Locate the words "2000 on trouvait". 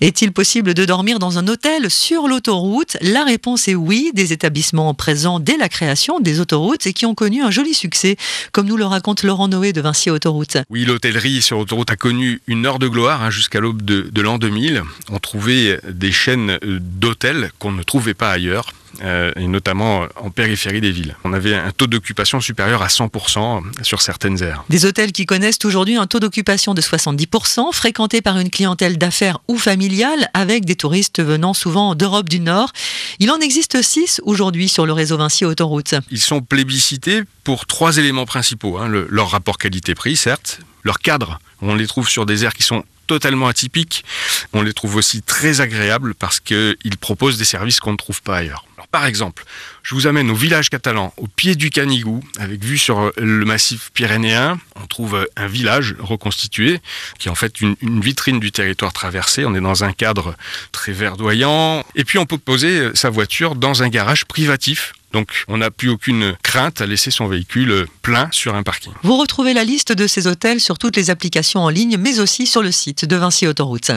14.38-15.78